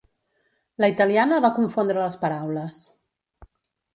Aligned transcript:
La 0.83 0.87
italiana 0.93 1.37
va 1.43 1.51
confondre 1.59 1.99
les 2.05 2.17
paraules. 2.25 2.83